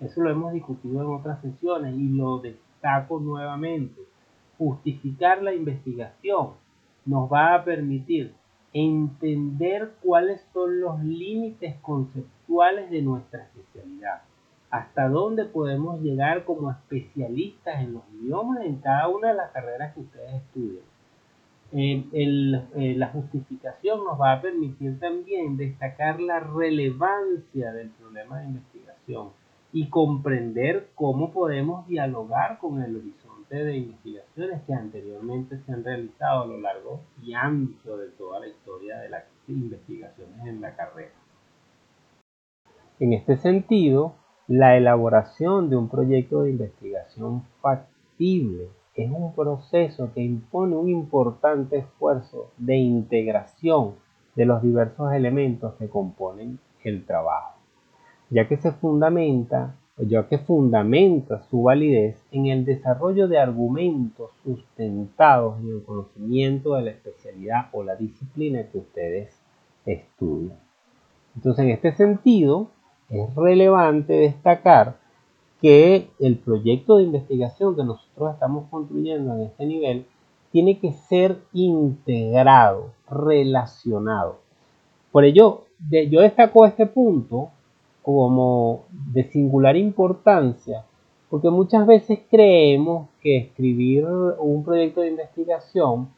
Eso 0.00 0.22
lo 0.22 0.30
hemos 0.30 0.52
discutido 0.52 1.00
en 1.02 1.08
otras 1.08 1.40
sesiones 1.40 1.94
y 1.94 2.08
lo 2.08 2.38
destaco 2.38 3.20
nuevamente. 3.20 4.00
Justificar 4.58 5.42
la 5.42 5.54
investigación 5.54 6.54
nos 7.04 7.30
va 7.32 7.54
a 7.54 7.64
permitir 7.64 8.34
entender 8.72 9.92
cuáles 10.02 10.40
son 10.52 10.80
los 10.80 11.00
límites 11.00 11.76
conceptuales 11.80 12.90
de 12.90 13.02
nuestra 13.02 13.44
especialidad 13.44 14.22
hasta 14.70 15.08
dónde 15.08 15.44
podemos 15.44 16.00
llegar 16.00 16.44
como 16.44 16.70
especialistas 16.70 17.80
en 17.80 17.94
los 17.94 18.02
idiomas 18.14 18.64
en 18.64 18.76
cada 18.76 19.08
una 19.08 19.28
de 19.28 19.34
las 19.34 19.50
carreras 19.50 19.94
que 19.94 20.00
ustedes 20.00 20.34
estudian. 20.34 20.84
Eh, 21.72 22.04
eh, 22.12 22.94
la 22.96 23.08
justificación 23.08 24.04
nos 24.04 24.20
va 24.20 24.32
a 24.32 24.42
permitir 24.42 24.98
también 24.98 25.56
destacar 25.56 26.20
la 26.20 26.40
relevancia 26.40 27.72
del 27.72 27.90
problema 27.90 28.40
de 28.40 28.46
investigación 28.46 29.28
y 29.72 29.88
comprender 29.88 30.88
cómo 30.96 31.32
podemos 31.32 31.86
dialogar 31.86 32.58
con 32.58 32.82
el 32.82 32.96
horizonte 32.96 33.64
de 33.64 33.76
investigaciones 33.76 34.62
que 34.66 34.74
anteriormente 34.74 35.58
se 35.58 35.72
han 35.72 35.84
realizado 35.84 36.42
a 36.42 36.46
lo 36.46 36.60
largo 36.60 37.00
y 37.22 37.34
ancho 37.34 37.96
de 37.96 38.08
toda 38.10 38.40
la 38.40 38.48
historia 38.48 38.98
de 38.98 39.08
las 39.08 39.24
investigaciones 39.46 40.46
en 40.46 40.60
la 40.60 40.74
carrera. 40.74 41.12
En 42.98 43.12
este 43.12 43.36
sentido, 43.36 44.14
la 44.50 44.76
elaboración 44.76 45.70
de 45.70 45.76
un 45.76 45.88
proyecto 45.88 46.42
de 46.42 46.50
investigación 46.50 47.44
factible 47.60 48.66
es 48.96 49.08
un 49.08 49.32
proceso 49.32 50.12
que 50.12 50.22
impone 50.22 50.74
un 50.74 50.88
importante 50.88 51.78
esfuerzo 51.78 52.50
de 52.58 52.76
integración 52.76 53.94
de 54.34 54.46
los 54.46 54.60
diversos 54.60 55.12
elementos 55.12 55.74
que 55.74 55.88
componen 55.88 56.58
el 56.82 57.06
trabajo, 57.06 57.58
ya 58.28 58.48
que 58.48 58.56
se 58.56 58.72
fundamenta 58.72 59.76
ya 59.98 60.26
que 60.26 60.38
fundamenta 60.38 61.42
su 61.42 61.62
validez 61.62 62.20
en 62.32 62.46
el 62.46 62.64
desarrollo 62.64 63.28
de 63.28 63.38
argumentos 63.38 64.30
sustentados 64.42 65.60
en 65.60 65.68
el 65.74 65.84
conocimiento 65.84 66.74
de 66.74 66.82
la 66.82 66.90
especialidad 66.90 67.68
o 67.70 67.84
la 67.84 67.94
disciplina 67.94 68.66
que 68.72 68.78
ustedes 68.78 69.40
estudian. 69.86 70.58
Entonces, 71.36 71.64
en 71.66 71.70
este 71.70 71.92
sentido, 71.92 72.70
es 73.10 73.34
relevante 73.34 74.12
destacar 74.14 74.96
que 75.60 76.08
el 76.18 76.38
proyecto 76.38 76.96
de 76.96 77.04
investigación 77.04 77.76
que 77.76 77.84
nosotros 77.84 78.32
estamos 78.32 78.66
construyendo 78.70 79.34
en 79.34 79.42
este 79.42 79.66
nivel 79.66 80.06
tiene 80.52 80.78
que 80.78 80.92
ser 80.92 81.38
integrado, 81.52 82.92
relacionado. 83.08 84.38
Por 85.12 85.24
ello, 85.24 85.64
yo 85.90 86.20
destaco 86.20 86.66
este 86.66 86.86
punto 86.86 87.50
como 88.02 88.84
de 89.12 89.24
singular 89.24 89.76
importancia, 89.76 90.84
porque 91.28 91.50
muchas 91.50 91.86
veces 91.86 92.20
creemos 92.30 93.08
que 93.20 93.36
escribir 93.36 94.06
un 94.06 94.64
proyecto 94.64 95.02
de 95.02 95.10
investigación 95.10 96.08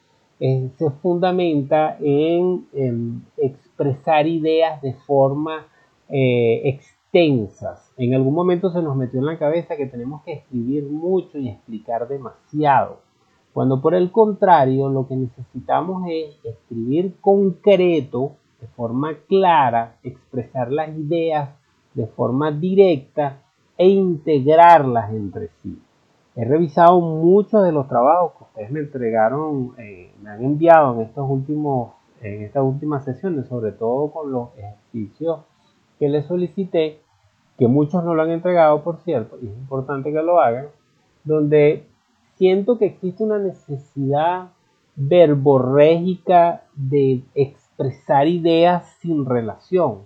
eh, 0.40 0.70
se 0.76 0.90
fundamenta 0.90 1.96
en 2.00 3.24
expresar 3.36 4.26
ideas 4.26 4.80
de 4.82 4.94
forma 5.06 5.66
eh, 6.14 6.60
extensas. 6.68 7.90
En 7.96 8.14
algún 8.14 8.34
momento 8.34 8.70
se 8.70 8.82
nos 8.82 8.96
metió 8.96 9.18
en 9.18 9.26
la 9.26 9.38
cabeza 9.38 9.76
que 9.76 9.86
tenemos 9.86 10.22
que 10.24 10.32
escribir 10.34 10.84
mucho 10.84 11.38
y 11.38 11.48
explicar 11.48 12.06
demasiado. 12.06 13.00
Cuando 13.54 13.80
por 13.80 13.94
el 13.94 14.12
contrario 14.12 14.90
lo 14.90 15.08
que 15.08 15.16
necesitamos 15.16 16.04
es 16.10 16.36
escribir 16.44 17.16
concreto, 17.20 18.32
de 18.60 18.66
forma 18.68 19.14
clara, 19.26 19.96
expresar 20.02 20.70
las 20.70 20.90
ideas 20.90 21.50
de 21.94 22.06
forma 22.06 22.52
directa 22.52 23.42
e 23.78 23.88
integrarlas 23.88 25.12
entre 25.12 25.48
sí. 25.62 25.78
He 26.36 26.44
revisado 26.44 27.00
muchos 27.00 27.64
de 27.64 27.72
los 27.72 27.88
trabajos 27.88 28.32
que 28.36 28.44
ustedes 28.44 28.70
me 28.70 28.80
entregaron, 28.80 29.72
eh, 29.78 30.12
me 30.22 30.30
han 30.30 30.44
enviado 30.44 30.94
en 30.94 31.00
estas 31.00 32.62
últimas 32.64 33.04
sesiones, 33.04 33.46
sobre 33.48 33.72
todo 33.72 34.10
con 34.12 34.30
los 34.30 34.50
ejercicios 34.58 35.40
que 36.02 36.08
le 36.08 36.24
solicité, 36.24 36.98
que 37.56 37.68
muchos 37.68 38.02
no 38.02 38.16
lo 38.16 38.22
han 38.22 38.32
entregado, 38.32 38.82
por 38.82 38.96
cierto, 39.04 39.38
y 39.40 39.46
es 39.46 39.56
importante 39.56 40.12
que 40.12 40.20
lo 40.20 40.40
hagan, 40.40 40.66
donde 41.22 41.84
siento 42.34 42.76
que 42.76 42.86
existe 42.86 43.22
una 43.22 43.38
necesidad 43.38 44.48
verborrégica 44.96 46.64
de 46.74 47.22
expresar 47.36 48.26
ideas 48.26 48.96
sin 49.00 49.24
relación. 49.24 49.98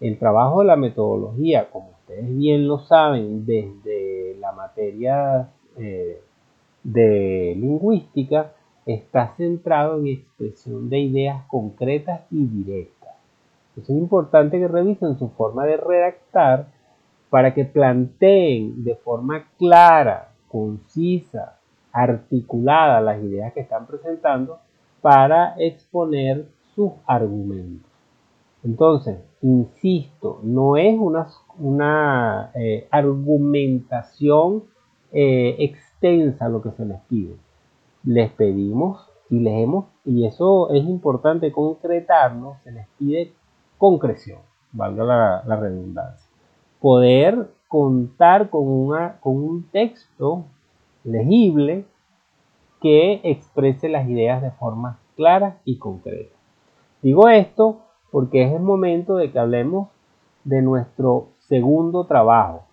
El 0.00 0.18
trabajo 0.18 0.60
de 0.60 0.66
la 0.66 0.76
metodología, 0.76 1.70
como 1.70 1.92
ustedes 1.92 2.36
bien 2.36 2.68
lo 2.68 2.80
saben, 2.80 3.46
desde 3.46 4.36
la 4.38 4.52
materia 4.52 5.48
eh, 5.78 6.20
de 6.84 7.56
lingüística, 7.58 8.52
está 8.84 9.34
centrado 9.38 9.98
en 9.98 10.08
expresión 10.08 10.90
de 10.90 10.98
ideas 10.98 11.42
concretas 11.46 12.20
y 12.30 12.44
directas. 12.44 12.97
Es 13.82 13.90
importante 13.90 14.58
que 14.58 14.68
revisen 14.68 15.18
su 15.18 15.28
forma 15.30 15.64
de 15.66 15.76
redactar 15.76 16.66
para 17.30 17.54
que 17.54 17.64
planteen 17.64 18.84
de 18.84 18.96
forma 18.96 19.44
clara, 19.58 20.32
concisa, 20.48 21.58
articulada 21.92 23.00
las 23.00 23.22
ideas 23.22 23.52
que 23.52 23.60
están 23.60 23.86
presentando 23.86 24.58
para 25.00 25.54
exponer 25.58 26.46
sus 26.74 26.92
argumentos. 27.06 27.90
Entonces, 28.64 29.18
insisto, 29.42 30.40
no 30.42 30.76
es 30.76 30.98
una, 31.58 32.50
eh, 32.54 32.88
argumentación 32.90 34.64
eh, 35.12 35.56
extensa 35.58 36.48
lo 36.48 36.60
que 36.62 36.72
se 36.72 36.84
les 36.84 37.00
pide. 37.02 37.36
Les 38.04 38.30
pedimos 38.32 39.08
y 39.30 39.40
les 39.40 39.68
y 40.04 40.26
eso 40.26 40.70
es 40.70 40.84
importante 40.84 41.52
concretarnos, 41.52 42.58
se 42.64 42.72
les 42.72 42.86
pide 42.98 43.32
concreción, 43.78 44.40
valga 44.72 45.04
la, 45.46 45.56
redundancia. 45.56 46.28
Poder 46.80 47.50
contar 47.68 48.50
con, 48.50 48.62
un 48.62 49.68
texto 49.70 50.44
legible 51.04 51.86
que 52.80 53.20
exprese 53.24 53.88
las 53.88 54.08
ideas 54.08 54.42
de 54.42 54.50
forma 54.52 54.98
clara 55.16 55.58
y 55.64 55.78
concreta. 55.78 56.36
Digo 57.02 57.28
esto 57.28 57.80
porque 58.10 58.44
es 58.44 58.52
el 58.52 58.62
momento 58.62 59.16
de 59.16 59.30
que 59.30 59.38
hablemos 59.38 59.88
de 60.44 60.62
nuestro 60.62 61.28
segundo 61.38 62.04
trabajo, 62.04 62.64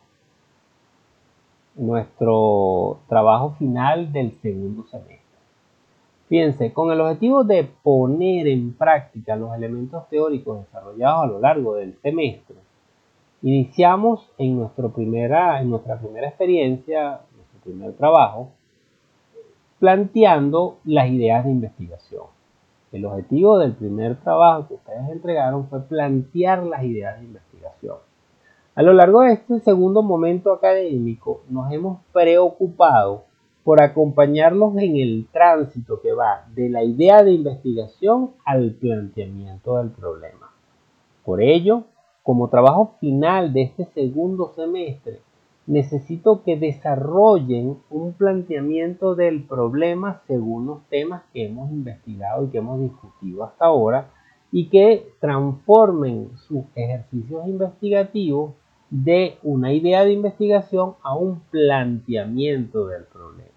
nuestro 1.76 3.00
trabajo 3.08 3.56
final 3.58 4.12
del 4.12 4.40
segundo 4.42 4.86
semestre. 4.88 5.25
Fíjense, 6.28 6.74
con 6.74 6.92
el 6.92 7.02
objetivo 7.02 7.44
de 7.44 7.64
poner 7.84 8.48
en 8.48 8.74
práctica 8.74 9.36
los 9.36 9.56
elementos 9.56 10.08
teóricos 10.10 10.66
desarrollados 10.66 11.24
a 11.24 11.28
lo 11.28 11.40
largo 11.40 11.76
del 11.76 11.96
semestre, 12.02 12.56
Iniciamos 13.46 14.28
en, 14.40 14.58
nuestro 14.58 14.90
primera, 14.92 15.62
en 15.62 15.70
nuestra 15.70 16.00
primera 16.00 16.28
experiencia, 16.28 17.22
nuestro 17.36 17.60
primer 17.64 17.94
trabajo, 17.94 18.50
planteando 19.78 20.80
las 20.84 21.10
ideas 21.12 21.46
de 21.46 21.52
investigación. 21.52 22.24
El 22.92 23.06
objetivo 23.06 23.60
del 23.60 23.74
primer 23.74 24.16
trabajo 24.22 24.68
que 24.68 24.74
ustedes 24.74 25.10
entregaron 25.12 25.68
fue 25.68 25.82
plantear 25.82 26.64
las 26.64 26.84
ideas 26.86 27.20
de 27.20 27.26
investigación. 27.26 27.98
A 28.74 28.82
lo 28.82 28.94
largo 28.94 29.22
de 29.22 29.34
este 29.34 29.60
segundo 29.60 30.02
momento 30.02 30.52
académico 30.52 31.44
nos 31.48 31.72
hemos 31.72 32.00
preocupado 32.14 33.26
por 33.66 33.82
acompañarlos 33.82 34.78
en 34.78 34.96
el 34.98 35.28
tránsito 35.34 36.00
que 36.00 36.14
va 36.14 36.46
de 36.54 36.70
la 36.70 36.84
idea 36.84 37.24
de 37.24 37.34
investigación 37.34 38.34
al 38.46 38.74
planteamiento 38.74 39.78
del 39.78 39.90
problema. 39.90 40.52
Por 41.24 41.42
ello, 41.42 41.86
como 42.22 42.50
trabajo 42.50 42.94
final 43.00 43.54
de 43.54 43.64
este 43.64 43.86
segundo 43.86 44.54
semestre, 44.56 45.20
necesito 45.66 46.44
que 46.44 46.58
desarrollen 46.58 47.80
un 47.90 48.14
planteamiento 48.14 49.16
del 49.16 49.48
problema 49.48 50.22
según 50.28 50.68
los 50.68 50.88
temas 50.90 51.24
que 51.34 51.48
hemos 51.48 51.72
investigado 51.72 52.46
y 52.46 52.50
que 52.50 52.60
hemos 52.60 52.80
discutido 52.80 53.46
hasta 53.46 53.66
ahora 53.66 54.12
y 54.52 54.70
que 54.70 55.08
transformen 55.20 56.30
sus 56.48 56.66
ejercicios 56.76 57.48
investigativos 57.48 58.52
de 58.92 59.40
una 59.42 59.74
idea 59.74 60.06
de 60.06 60.14
investigación 60.14 60.94
a 61.02 61.16
un 61.18 61.40
planteamiento 61.50 62.86
del 62.86 63.06
problema. 63.06 63.55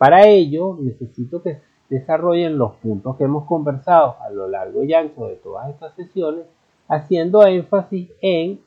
Para 0.00 0.26
ello 0.26 0.78
necesito 0.80 1.42
que 1.42 1.60
desarrollen 1.90 2.56
los 2.56 2.76
puntos 2.76 3.18
que 3.18 3.24
hemos 3.24 3.44
conversado 3.44 4.16
a 4.22 4.30
lo 4.30 4.48
largo 4.48 4.82
y 4.82 4.94
ancho 4.94 5.26
de 5.26 5.36
todas 5.36 5.68
estas 5.68 5.94
sesiones 5.94 6.46
haciendo 6.88 7.44
énfasis 7.44 8.10
en, 8.22 8.60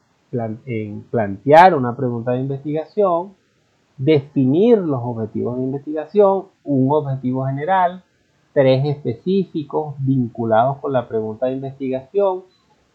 plantear 1.10 1.74
una 1.74 1.98
pregunta 1.98 2.34
de 2.34 2.42
investigación, 2.42 3.34
definir 3.98 4.78
los 4.78 5.02
objetivos 5.04 5.58
de 5.58 5.64
investigación, 5.64 6.50
un 6.64 6.92
objetivo 6.92 7.48
general, 7.48 8.04
tres 8.54 8.86
específicos 8.86 9.96
vinculados 9.98 10.78
con 10.78 10.94
la 10.94 11.08
pregunta 11.08 11.48
de 11.48 11.54
investigación, 11.54 12.44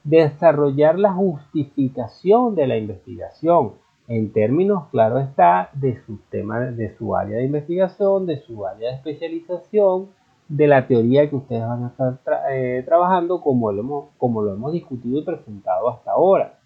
desarrollar 0.04 0.96
la 0.96 1.12
justificación 1.12 2.54
de 2.54 2.68
la 2.68 2.76
investigación 2.76 3.72
en 4.08 4.32
términos, 4.32 4.84
claro 4.90 5.18
está, 5.18 5.70
de 5.74 6.00
su 6.04 6.18
tema, 6.30 6.60
de 6.60 6.96
su 6.96 7.14
área 7.14 7.36
de 7.36 7.44
investigación, 7.44 8.26
de 8.26 8.40
su 8.40 8.66
área 8.66 8.90
de 8.90 8.96
especialización, 8.96 10.08
de 10.48 10.66
la 10.66 10.86
teoría 10.86 11.28
que 11.28 11.36
ustedes 11.36 11.60
van 11.60 11.84
a 11.84 11.88
estar 11.88 12.18
eh, 12.50 12.82
trabajando 12.86 13.42
como 13.42 13.70
lo, 13.70 13.82
hemos, 13.82 14.04
como 14.16 14.40
lo 14.40 14.54
hemos 14.54 14.72
discutido 14.72 15.18
y 15.18 15.24
presentado 15.24 15.90
hasta 15.90 16.12
ahora. 16.12 16.58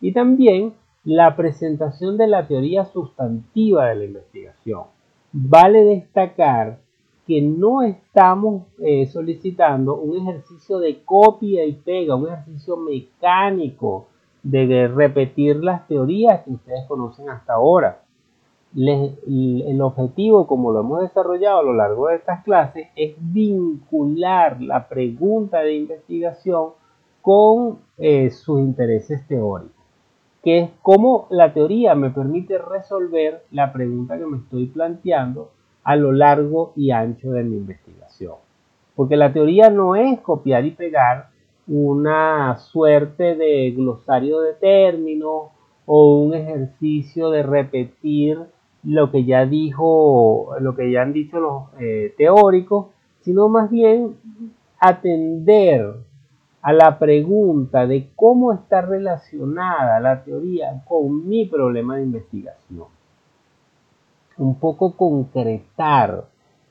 Y 0.00 0.12
también 0.12 0.72
la 1.04 1.36
presentación 1.36 2.16
de 2.16 2.28
la 2.28 2.48
teoría 2.48 2.86
sustantiva 2.86 3.86
de 3.88 3.94
la 3.94 4.04
investigación. 4.06 4.84
Vale 5.32 5.84
destacar 5.84 6.78
que 7.26 7.42
no 7.42 7.82
estamos 7.82 8.62
eh, 8.78 9.04
solicitando 9.06 9.96
un 9.96 10.16
ejercicio 10.16 10.78
de 10.78 11.02
copia 11.04 11.64
y 11.66 11.72
pega, 11.72 12.14
un 12.14 12.28
ejercicio 12.28 12.78
mecánico 12.78 14.06
de 14.50 14.88
repetir 14.88 15.56
las 15.56 15.86
teorías 15.88 16.42
que 16.42 16.52
ustedes 16.52 16.84
conocen 16.86 17.28
hasta 17.30 17.54
ahora 17.54 18.02
el 18.76 19.80
objetivo, 19.80 20.46
como 20.46 20.70
lo 20.70 20.80
hemos 20.80 21.00
desarrollado 21.00 21.60
a 21.60 21.62
lo 21.62 21.72
largo 21.72 22.08
de 22.08 22.16
estas 22.16 22.44
clases, 22.44 22.88
es 22.94 23.14
vincular 23.18 24.60
la 24.60 24.88
pregunta 24.88 25.60
de 25.60 25.76
investigación 25.76 26.70
con 27.22 27.78
eh, 27.96 28.30
sus 28.30 28.60
intereses 28.60 29.26
teóricos, 29.26 29.84
que 30.42 30.58
es 30.58 30.70
cómo 30.82 31.26
la 31.30 31.54
teoría 31.54 31.94
me 31.94 32.10
permite 32.10 32.58
resolver 32.58 33.44
la 33.50 33.72
pregunta 33.72 34.18
que 34.18 34.26
me 34.26 34.38
estoy 34.38 34.66
planteando 34.66 35.50
a 35.82 35.96
lo 35.96 36.12
largo 36.12 36.72
y 36.76 36.90
ancho 36.90 37.30
de 37.30 37.44
mi 37.44 37.56
investigación. 37.56 38.34
Porque 38.94 39.16
la 39.16 39.32
teoría 39.32 39.70
no 39.70 39.96
es 39.96 40.20
copiar 40.20 40.66
y 40.66 40.72
pegar 40.72 41.30
una 41.68 42.56
suerte 42.58 43.34
de 43.34 43.72
glosario 43.72 44.40
de 44.40 44.54
términos 44.54 45.48
o 45.84 46.18
un 46.18 46.34
ejercicio 46.34 47.30
de 47.30 47.42
repetir 47.42 48.38
lo 48.84 49.10
que 49.10 49.24
ya 49.24 49.46
dijo, 49.46 50.54
lo 50.60 50.76
que 50.76 50.90
ya 50.92 51.02
han 51.02 51.12
dicho 51.12 51.40
los 51.40 51.64
eh, 51.80 52.14
teóricos, 52.16 52.86
sino 53.20 53.48
más 53.48 53.70
bien 53.70 54.16
atender 54.78 55.94
a 56.62 56.72
la 56.72 56.98
pregunta 56.98 57.86
de 57.86 58.10
cómo 58.14 58.52
está 58.52 58.82
relacionada 58.82 60.00
la 60.00 60.22
teoría 60.22 60.82
con 60.86 61.28
mi 61.28 61.46
problema 61.46 61.96
de 61.96 62.02
investigación. 62.02 62.86
Un 64.36 64.58
poco 64.58 64.96
concretar 64.96 66.24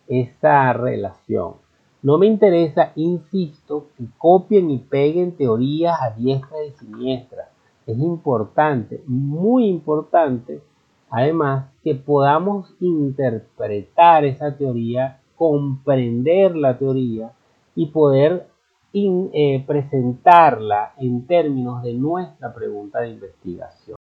esa 0.08 0.74
relación. 0.74 1.65
No 2.06 2.18
me 2.18 2.28
interesa, 2.28 2.92
insisto, 2.96 3.88
que 3.98 4.06
copien 4.18 4.70
y 4.70 4.78
peguen 4.78 5.36
teorías 5.36 6.00
a 6.02 6.12
diestra 6.12 6.64
y 6.64 6.72
siniestra. 6.72 7.50
Es 7.86 7.98
importante, 7.98 9.04
muy 9.08 9.68
importante, 9.68 10.62
Además, 11.10 11.72
que 11.82 11.96
podamos 11.96 12.76
interpretar 12.82 14.26
esa 14.26 14.58
teoría, 14.58 15.22
comprender 15.36 16.56
la 16.56 16.78
teoría 16.78 17.32
y 17.74 17.86
poder 17.88 18.48
eh, 18.94 19.64
presentarla 19.66 20.94
en 20.98 21.26
términos 21.28 21.84
de 21.84 21.94
nuestra 21.94 22.54
pregunta 22.54 23.02
de 23.02 23.10
investigación. 23.10 23.96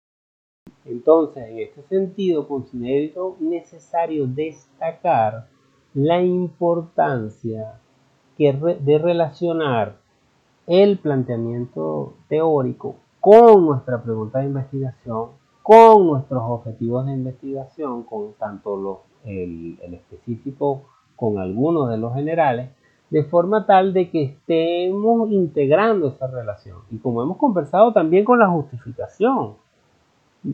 Entonces, 0.83 1.45
en 1.47 1.59
este 1.59 1.83
sentido, 1.83 2.47
considero 2.47 3.37
necesario 3.39 4.27
destacar 4.27 5.47
la 5.93 6.21
importancia 6.21 7.79
de 8.37 8.97
relacionar 8.97 9.97
el 10.67 10.97
planteamiento 10.97 12.13
teórico 12.27 12.95
con 13.19 13.65
nuestra 13.65 14.01
pregunta 14.01 14.39
de 14.39 14.45
investigación 14.45 15.29
con 15.65 16.05
nuestros 16.05 16.43
objetivos 16.43 17.07
de 17.07 17.13
investigación, 17.13 18.03
con 18.03 18.33
tanto 18.33 19.01
el, 19.23 19.79
específico 19.95 20.83
con 21.15 21.39
algunos 21.39 21.89
de 21.89 21.97
los 21.97 22.13
generales, 22.13 22.69
de 23.09 23.23
forma 23.23 23.65
tal 23.65 23.91
de 23.91 24.11
que 24.11 24.25
estemos 24.25 25.31
integrando 25.31 26.09
esa 26.09 26.27
relación. 26.27 26.77
Y 26.91 26.99
como 26.99 27.23
hemos 27.23 27.37
conversado 27.37 27.93
también 27.93 28.25
con 28.25 28.37
la 28.37 28.47
justificación, 28.47 29.53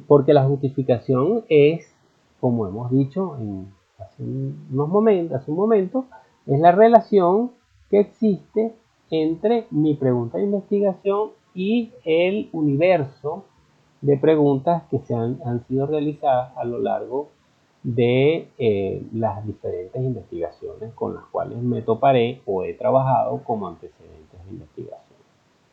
porque 0.08 0.34
la 0.34 0.46
justificación 0.46 1.44
es, 1.50 1.94
como 2.40 2.66
hemos 2.66 2.90
dicho 2.90 3.36
en, 3.38 3.68
hace, 4.00 4.24
unos 4.24 4.88
momentos, 4.88 5.42
hace 5.42 5.52
un 5.52 5.58
momento, 5.58 6.06
es 6.48 6.58
la 6.62 6.72
relación 6.72 7.52
que 7.92 8.00
existe 8.00 8.74
entre 9.12 9.68
mi 9.70 9.96
pregunta 9.96 10.38
de 10.38 10.46
investigación 10.46 11.32
y 11.54 11.92
el 12.06 12.50
universo 12.54 13.44
de 14.00 14.18
preguntas 14.18 14.84
que 14.90 15.00
se 15.00 15.14
han, 15.14 15.38
sido 15.68 15.86
realizadas 15.86 16.56
a 16.58 16.64
lo 16.64 16.80
largo 16.80 17.30
de 17.84 18.48
eh, 18.58 19.04
las 19.14 19.46
diferentes 19.46 20.02
investigaciones 20.02 20.94
con 20.94 21.16
las 21.16 21.26
cuales 21.26 21.58
me 21.62 21.82
toparé 21.82 22.42
o 22.46 22.64
he 22.64 22.74
trabajado 22.74 23.44
como 23.44 23.68
antecedentes 23.68 24.46
de 24.46 24.52
investigación. 24.52 25.20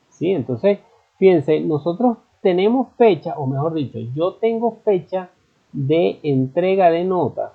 ¿Sí? 0.09 0.33
Entonces, 0.33 0.81
fíjense, 1.19 1.61
nosotros 1.61 2.19
tenemos 2.43 2.89
fecha, 2.97 3.35
o 3.39 3.47
mejor 3.47 3.75
dicho, 3.75 3.99
yo 4.15 4.35
tengo 4.35 4.79
fecha 4.85 5.31
de 5.73 6.19
entrega 6.23 6.91
de 6.91 7.05
notas 7.05 7.53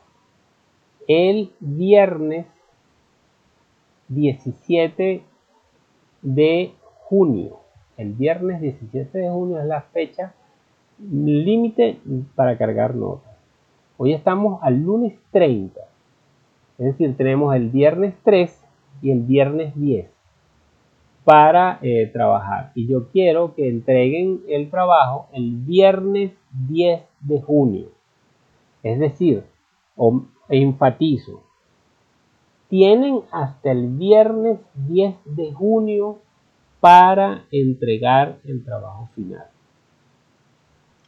el 1.08 1.52
viernes 1.60 2.46
17 4.10 5.24
de 6.22 6.74
junio. 7.04 7.60
El 7.98 8.14
viernes 8.14 8.62
17 8.62 9.18
de 9.18 9.30
junio 9.30 9.60
es 9.60 9.66
la 9.66 9.82
fecha 9.82 10.34
límite 11.00 12.00
para 12.36 12.58
cargar 12.58 12.96
notas. 12.96 13.34
Hoy 13.98 14.14
estamos 14.14 14.62
al 14.64 14.82
lunes 14.82 15.14
30. 15.32 15.80
Es 16.78 16.86
decir, 16.86 17.16
tenemos 17.16 17.56
el 17.56 17.70
viernes 17.70 18.16
3 18.24 18.64
y 19.02 19.12
el 19.12 19.22
viernes 19.22 19.76
10 19.76 20.10
para 21.24 21.80
eh, 21.82 22.10
trabajar. 22.12 22.72
Y 22.76 22.88
yo 22.88 23.10
quiero 23.10 23.54
que 23.56 23.70
entreguen 23.70 24.42
el 24.50 24.70
trabajo 24.70 25.28
el 25.34 25.52
viernes 25.52 26.32
10 26.68 27.02
de 27.22 27.42
junio. 27.42 27.88
Es 28.82 29.00
decir, 29.00 29.44
enfatizo, 30.50 31.44
tienen 32.74 33.22
hasta 33.30 33.70
el 33.70 33.88
viernes 33.88 34.58
10 34.88 35.16
de 35.26 35.54
junio 35.54 36.18
para 36.80 37.44
entregar 37.52 38.40
el 38.46 38.66
trabajo 38.66 39.10
final. 39.14 39.46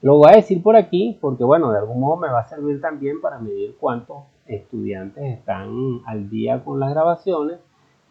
Lo 0.03 0.17
voy 0.17 0.29
a 0.29 0.35
decir 0.35 0.61
por 0.61 0.75
aquí 0.75 1.17
porque, 1.19 1.43
bueno, 1.43 1.71
de 1.71 1.79
algún 1.79 2.01
modo 2.01 2.17
me 2.17 2.29
va 2.29 2.41
a 2.41 2.47
servir 2.47 2.79
también 2.81 3.19
para 3.19 3.39
medir 3.39 3.75
cuántos 3.79 4.25
estudiantes 4.45 5.23
están 5.23 6.01
al 6.05 6.29
día 6.29 6.63
con 6.63 6.79
las 6.79 6.91
grabaciones 6.91 7.57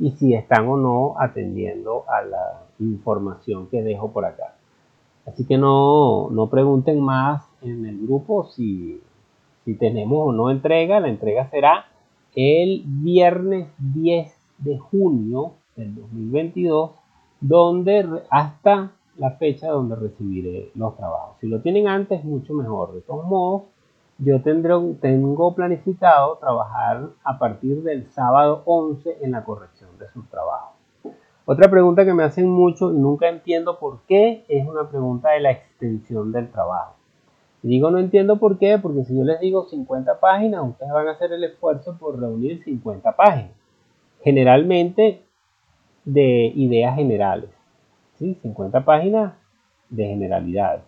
y 0.01 0.11
si 0.11 0.35
están 0.35 0.67
o 0.67 0.77
no 0.77 1.15
atendiendo 1.17 2.07
a 2.09 2.23
la 2.23 2.63
información 2.81 3.69
que 3.69 3.85
dejo 3.85 4.11
por 4.11 4.25
acá. 4.25 4.57
Así 5.27 5.47
que 5.47 5.59
no, 5.59 6.29
no 6.29 6.51
pregunten 6.51 7.01
más 7.01 7.49
en 7.63 7.87
el 7.87 8.05
grupo 8.05 8.47
si, 8.47 9.01
si 9.65 9.77
tenemos 9.77 10.27
o 10.27 10.33
no 10.33 10.51
entrega. 10.51 10.99
La 10.99 11.09
entrega 11.09 11.49
será 11.51 11.85
el 12.37 12.83
viernes 12.87 13.69
10 13.79 14.33
de 14.59 14.79
junio 14.79 15.55
del 15.77 15.95
2022, 15.95 16.93
donde 17.41 18.23
hasta 18.31 18.93
la 19.17 19.31
fecha 19.33 19.69
donde 19.71 19.97
recibiré 19.97 20.71
los 20.75 20.97
trabajos. 20.97 21.37
Si 21.41 21.47
lo 21.47 21.61
tienen 21.61 21.89
antes, 21.89 22.25
mucho 22.25 22.55
mejor. 22.55 22.95
De 22.95 23.01
todos 23.03 23.25
modos, 23.27 23.65
yo 24.19 24.43
tendré, 24.43 24.75
tengo 25.01 25.55
planificado 25.55 26.39
trabajar 26.39 27.11
a 27.23 27.39
partir 27.39 27.83
del 27.83 28.11
sábado 28.11 28.63
11 28.65 29.19
en 29.23 29.33
la 29.33 29.45
corrección 29.45 29.91
de 29.99 30.09
sus 30.13 30.29
trabajos. 30.29 30.75
Otra 31.47 31.71
pregunta 31.71 32.05
que 32.05 32.15
me 32.15 32.23
hacen 32.23 32.49
mucho 32.49 32.91
y 32.91 32.97
nunca 32.97 33.29
entiendo 33.29 33.79
por 33.79 34.01
qué 34.09 34.45
es 34.49 34.67
una 34.67 34.89
pregunta 34.89 35.31
de 35.31 35.41
la 35.41 35.51
extensión 35.51 36.33
del 36.33 36.51
trabajo. 36.51 36.95
Y 37.65 37.69
digo 37.69 37.91
no 37.91 37.99
entiendo 37.99 38.39
por 38.39 38.59
qué, 38.59 38.79
porque 38.79 39.05
si 39.05 39.17
yo 39.17 39.25
les 39.25 39.41
digo 39.41 39.65
50 39.65 40.21
páginas, 40.21 40.69
ustedes 40.69 40.93
van 40.93 41.09
a 41.09 41.13
hacer 41.13 41.33
el 41.33 41.45
esfuerzo 41.45 41.97
por 41.99 42.21
reunir 42.21 42.63
50 42.63 43.17
páginas. 43.17 43.53
Generalmente 44.23 45.23
de 46.05 46.53
ideas 46.55 46.95
generales. 46.95 47.49
¿sí? 48.19 48.35
50 48.43 48.85
páginas 48.85 49.33
de 49.89 50.07
generalidades. 50.09 50.83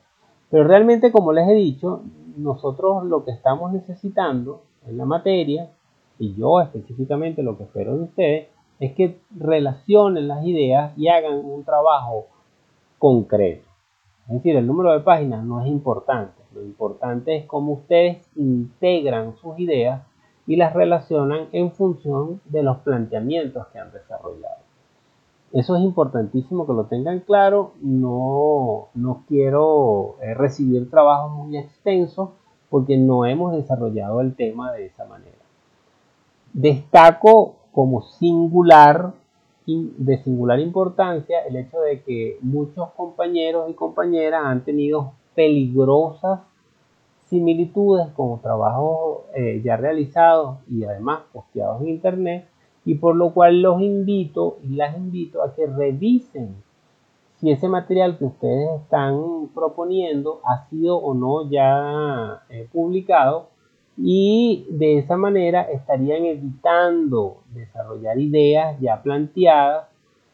Pero 0.50 0.64
realmente, 0.64 1.10
como 1.10 1.32
les 1.32 1.48
he 1.48 1.54
dicho, 1.54 2.02
nosotros 2.36 3.06
lo 3.06 3.24
que 3.24 3.30
estamos 3.30 3.72
necesitando 3.72 4.60
en 4.86 4.98
la 4.98 5.06
materia, 5.06 5.70
y 6.18 6.34
yo 6.34 6.60
específicamente 6.60 7.42
lo 7.42 7.56
que 7.56 7.64
espero 7.64 7.96
de 7.96 8.04
ustedes, 8.04 8.48
es 8.80 8.92
que 8.92 9.18
relacionen 9.34 10.28
las 10.28 10.44
ideas 10.44 10.92
y 10.98 11.08
hagan 11.08 11.42
un 11.42 11.64
trabajo 11.64 12.26
concreto. 12.98 13.65
Es 14.28 14.34
decir, 14.34 14.56
el 14.56 14.66
número 14.66 14.92
de 14.92 15.00
páginas 15.00 15.44
no 15.44 15.60
es 15.60 15.68
importante. 15.68 16.42
Lo 16.54 16.62
importante 16.62 17.36
es 17.36 17.46
cómo 17.46 17.74
ustedes 17.74 18.26
integran 18.34 19.36
sus 19.36 19.58
ideas 19.58 20.02
y 20.46 20.56
las 20.56 20.74
relacionan 20.74 21.48
en 21.52 21.72
función 21.72 22.40
de 22.46 22.62
los 22.62 22.78
planteamientos 22.78 23.66
que 23.68 23.78
han 23.78 23.92
desarrollado. 23.92 24.66
Eso 25.52 25.76
es 25.76 25.82
importantísimo 25.82 26.66
que 26.66 26.72
lo 26.72 26.86
tengan 26.86 27.20
claro. 27.20 27.72
No, 27.80 28.88
no 28.94 29.24
quiero 29.28 30.16
eh, 30.20 30.34
recibir 30.34 30.90
trabajos 30.90 31.32
muy 31.32 31.56
extensos 31.56 32.30
porque 32.68 32.96
no 32.96 33.26
hemos 33.26 33.52
desarrollado 33.52 34.20
el 34.20 34.34
tema 34.34 34.72
de 34.72 34.86
esa 34.86 35.04
manera. 35.04 35.38
Destaco 36.52 37.56
como 37.72 38.02
singular, 38.02 39.12
de 39.66 40.22
singular 40.22 40.60
importancia, 40.60 41.40
el 41.40 41.56
hecho 41.56 41.80
de 41.80 42.02
que 42.02 42.38
muchos 42.40 42.90
compañeros 42.92 43.68
y 43.68 43.74
compañeras 43.74 44.42
han 44.44 44.64
tenido 44.64 45.12
peligrosas 45.34 46.40
similitudes 47.24 48.06
con 48.14 48.40
trabajos 48.40 49.22
eh, 49.34 49.60
ya 49.64 49.76
realizados 49.76 50.58
y 50.70 50.84
además 50.84 51.22
posteados 51.32 51.82
en 51.82 51.88
internet 51.88 52.48
y 52.84 52.94
por 52.94 53.16
lo 53.16 53.34
cual 53.34 53.60
los 53.62 53.80
invito 53.82 54.58
y 54.62 54.76
las 54.76 54.96
invito 54.96 55.42
a 55.42 55.54
que 55.54 55.66
revisen 55.66 56.54
si 57.34 57.50
ese 57.50 57.68
material 57.68 58.16
que 58.16 58.26
ustedes 58.26 58.80
están 58.80 59.48
proponiendo 59.52 60.40
ha 60.44 60.68
sido 60.68 60.96
o 60.96 61.12
no 61.14 61.50
ya 61.50 62.44
eh, 62.48 62.68
publicado 62.72 63.48
y 63.96 64.66
de 64.70 64.98
esa 64.98 65.16
manera 65.16 65.62
estarían 65.62 66.24
evitando 66.24 67.38
desarrollar 67.54 68.18
ideas 68.18 68.78
ya 68.80 69.02
planteadas 69.02 69.88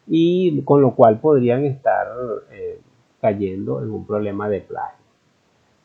y 0.07 0.63
con 0.63 0.83
lo 0.83 0.95
cual 0.95 1.21
podrían 1.21 1.65
estar 1.65 2.09
eh, 2.51 2.81
cayendo 3.21 3.83
en 3.83 3.91
un 3.91 4.05
problema 4.05 4.49
de 4.49 4.61
plagio. 4.61 5.03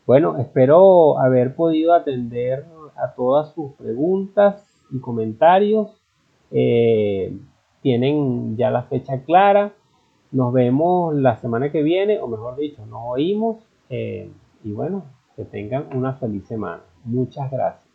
Bueno, 0.07 0.37
espero 0.37 1.19
haber 1.19 1.55
podido 1.55 1.93
atender 1.93 2.65
a 2.95 3.13
todas 3.13 3.53
sus 3.53 3.73
preguntas 3.73 4.65
y 4.91 4.99
comentarios. 4.99 6.01
Eh, 6.51 7.37
tienen 7.81 8.57
ya 8.57 8.71
la 8.71 8.83
fecha 8.83 9.21
clara. 9.23 9.73
Nos 10.31 10.53
vemos 10.53 11.13
la 11.15 11.35
semana 11.37 11.71
que 11.71 11.83
viene, 11.83 12.19
o 12.19 12.27
mejor 12.27 12.57
dicho, 12.57 12.85
nos 12.85 13.01
oímos. 13.05 13.57
Eh, 13.89 14.31
y 14.63 14.71
bueno, 14.71 15.03
que 15.35 15.43
tengan 15.43 15.95
una 15.95 16.13
feliz 16.13 16.47
semana. 16.47 16.81
Muchas 17.07 17.49
gracias. 17.49 17.86